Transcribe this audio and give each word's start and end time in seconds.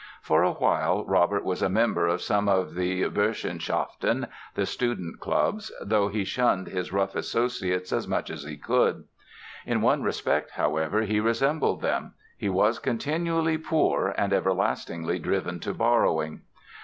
For 0.23 0.41
a 0.41 0.53
while 0.53 1.05
Robert 1.05 1.45
was 1.45 1.61
a 1.61 1.69
member 1.69 2.07
of 2.07 2.23
some 2.23 2.49
of 2.49 2.73
the 2.73 3.03
"Burschenschaften", 3.03 4.27
the 4.55 4.65
student 4.65 5.19
clubs, 5.19 5.71
though 5.79 6.07
he 6.07 6.23
shunned 6.23 6.65
his 6.69 6.91
rough 6.91 7.13
associates 7.15 7.93
as 7.93 8.07
much 8.07 8.31
as 8.31 8.41
he 8.41 8.57
could. 8.57 9.03
In 9.63 9.81
one 9.83 10.01
respect, 10.01 10.49
however, 10.53 11.03
he 11.03 11.19
resembled 11.19 11.81
them—he 11.83 12.49
was 12.49 12.79
continually 12.79 13.59
poor 13.59 14.15
and 14.17 14.33
everlastingly 14.33 15.19
driven 15.19 15.59
to 15.59 15.71
borrowing. 15.71 16.41